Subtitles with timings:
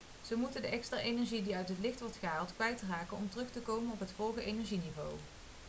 [0.21, 3.59] ze moeten de extra energie die uit het licht wordt gehaald kwijtraken om terug te
[3.59, 5.13] komen op het vorige energieniveau